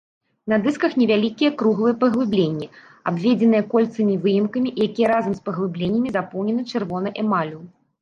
[0.51, 2.71] На дысках невялікія круглыя паглыбленні,
[3.13, 7.59] абведзеныя кольцамі-выемкамі, якія разам з паглыбленнямі запоўнены чырвонай эмаллю.